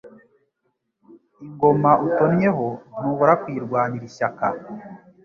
[1.43, 2.67] Ingoma utonnyeho
[2.97, 4.45] ntubura kuyirwanira ishyaka.